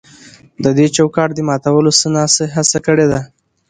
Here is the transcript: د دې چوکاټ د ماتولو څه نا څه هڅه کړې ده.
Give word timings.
د 0.63 0.65
دې 0.77 0.87
چوکاټ 0.95 1.29
د 1.35 1.39
ماتولو 1.47 1.91
څه 1.99 2.07
نا 2.15 2.23
څه 2.35 2.43
هڅه 2.55 2.77
کړې 2.85 3.05
ده. 3.11 3.19